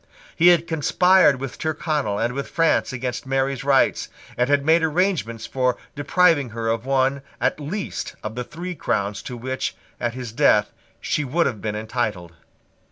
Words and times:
He 0.35 0.47
had 0.47 0.65
conspired 0.65 1.39
with 1.39 1.59
Tyrconnel 1.59 2.17
and 2.17 2.33
with 2.33 2.47
France 2.49 2.91
against 2.91 3.27
Mary's 3.27 3.63
rights, 3.63 4.09
and 4.35 4.49
had 4.49 4.65
made 4.65 4.81
arrangements 4.81 5.45
for 5.45 5.77
depriving 5.95 6.49
her 6.49 6.69
of 6.69 6.87
one 6.87 7.21
at 7.39 7.59
least 7.59 8.15
of 8.23 8.33
the 8.33 8.43
three 8.43 8.73
crowns 8.73 9.21
to 9.21 9.37
which, 9.37 9.75
at 9.99 10.15
his 10.15 10.31
death, 10.31 10.71
she 11.01 11.23
would 11.23 11.45
have 11.45 11.61
been 11.61 11.75
entitled. 11.75 12.31